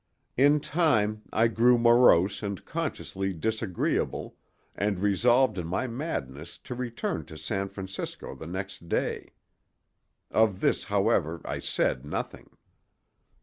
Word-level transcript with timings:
In 0.35 0.59
time 0.59 1.21
I 1.31 1.47
grew 1.47 1.77
morose 1.77 2.41
and 2.41 2.65
consciously 2.65 3.33
disagreeable, 3.33 4.35
and 4.73 4.97
resolved 4.97 5.59
in 5.59 5.67
my 5.67 5.85
madness 5.85 6.57
to 6.57 6.73
return 6.73 7.23
to 7.25 7.37
San 7.37 7.69
Francisco 7.69 8.33
the 8.33 8.47
next 8.47 8.89
day. 8.89 9.33
Of 10.31 10.59
this, 10.59 10.85
however, 10.85 11.39
I 11.45 11.59
said 11.59 12.03
nothing. 12.03 12.57